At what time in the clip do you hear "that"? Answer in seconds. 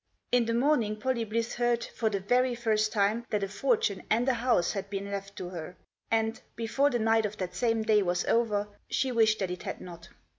3.29-3.43, 7.37-7.53, 9.37-9.51